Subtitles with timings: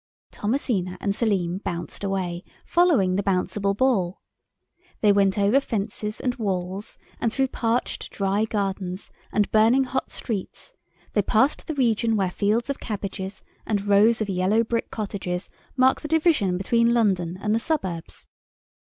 [0.31, 4.19] Thomasina and Selim bounced away, following the Bouncible Ball.
[5.01, 10.73] They went over fences and walls, and through parched, dry gardens and burning hot streets;
[11.13, 16.01] they passed the region where fields of cabbages and rows of yellow brick cottages mark
[16.01, 18.25] the division between London and the suburbs.